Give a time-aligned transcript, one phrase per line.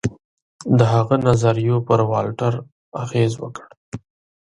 [0.77, 2.53] د هغه نظریو پر والټر
[3.03, 3.65] اغېز وکړ.